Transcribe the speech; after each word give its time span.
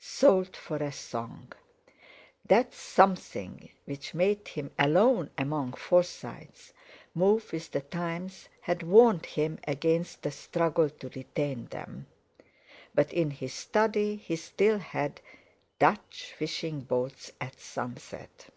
Sold 0.00 0.56
for 0.56 0.76
a 0.76 0.92
song! 0.92 1.52
That 2.46 2.72
something 2.72 3.68
which 3.84 4.14
made 4.14 4.46
him, 4.46 4.70
alone 4.78 5.30
among 5.36 5.72
Forsytes, 5.72 6.72
move 7.16 7.50
with 7.50 7.72
the 7.72 7.80
times 7.80 8.48
had 8.60 8.84
warned 8.84 9.26
him 9.26 9.58
against 9.66 10.22
the 10.22 10.30
struggle 10.30 10.88
to 10.88 11.08
retain 11.08 11.66
them. 11.66 12.06
But 12.94 13.12
in 13.12 13.32
his 13.32 13.54
study 13.54 14.14
he 14.14 14.36
still 14.36 14.78
had 14.78 15.20
"Dutch 15.80 16.32
Fishing 16.38 16.82
Boats 16.82 17.32
at 17.40 17.58
Sunset." 17.58 18.50